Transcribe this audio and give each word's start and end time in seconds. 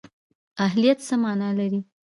اهلیت 0.65 0.99
څه 1.07 1.15
مانا 1.23 1.49
لري؟ 1.59 1.79